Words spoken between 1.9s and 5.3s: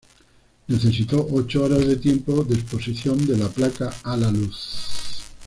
tiempo de exposición de la placa a la luz.